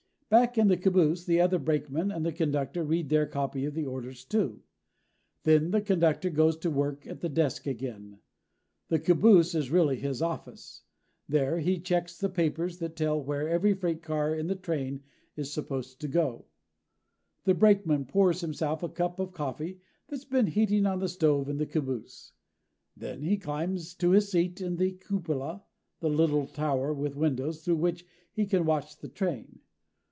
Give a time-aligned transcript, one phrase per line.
[0.31, 3.85] Back in the caboose the other brakeman and the conductor read their copy of the
[3.85, 4.63] orders, too.
[5.43, 8.19] Then the conductor goes to work at his desk again.
[8.87, 10.83] The caboose is really his office.
[11.27, 15.03] There he checks the papers that tell where every freight car in the train
[15.35, 16.45] is supposed to go.
[17.43, 21.57] The brakeman pours himself a cup of coffee that's been heating on the stove in
[21.57, 22.31] the caboose.
[22.95, 25.63] Then he climbs to his seat in the cupola
[25.99, 29.59] the little tower with windows through which he can watch the train.